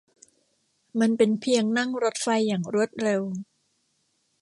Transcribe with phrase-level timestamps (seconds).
[0.99, 3.21] มันเป็นเพียงนั่งรถไฟอย่างรวดเร็ว